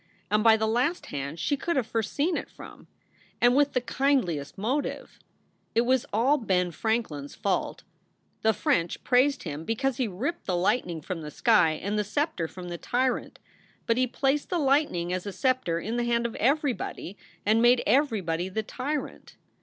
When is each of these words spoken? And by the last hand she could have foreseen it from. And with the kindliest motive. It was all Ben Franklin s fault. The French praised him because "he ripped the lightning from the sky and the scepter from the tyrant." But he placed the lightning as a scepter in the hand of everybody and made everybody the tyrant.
And 0.31 0.43
by 0.43 0.57
the 0.57 0.65
last 0.65 1.05
hand 1.05 1.37
she 1.39 1.55
could 1.55 1.75
have 1.75 1.85
foreseen 1.85 2.35
it 2.35 2.49
from. 2.49 2.87
And 3.39 3.55
with 3.55 3.73
the 3.73 3.81
kindliest 3.81 4.57
motive. 4.57 5.19
It 5.75 5.81
was 5.81 6.07
all 6.11 6.39
Ben 6.39 6.71
Franklin 6.71 7.25
s 7.25 7.35
fault. 7.35 7.83
The 8.41 8.51
French 8.51 9.03
praised 9.03 9.43
him 9.43 9.63
because 9.63 9.97
"he 9.97 10.07
ripped 10.07 10.47
the 10.47 10.55
lightning 10.57 11.01
from 11.03 11.21
the 11.21 11.29
sky 11.29 11.73
and 11.73 11.99
the 11.99 12.03
scepter 12.03 12.47
from 12.47 12.69
the 12.69 12.79
tyrant." 12.79 13.37
But 13.85 13.97
he 13.97 14.07
placed 14.07 14.49
the 14.49 14.57
lightning 14.57 15.13
as 15.13 15.27
a 15.27 15.31
scepter 15.31 15.79
in 15.79 15.97
the 15.97 16.03
hand 16.03 16.25
of 16.25 16.33
everybody 16.37 17.15
and 17.45 17.61
made 17.61 17.83
everybody 17.85 18.49
the 18.49 18.63
tyrant. 18.63 19.35